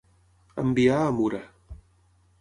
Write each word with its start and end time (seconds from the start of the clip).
Enviar 0.63 0.97
a 1.09 1.13
Mura. 1.21 1.43